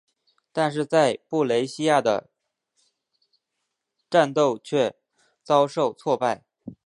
[0.51, 2.27] 但是在布雷西亚的
[4.09, 4.95] 战斗却
[5.43, 6.43] 遭受挫败。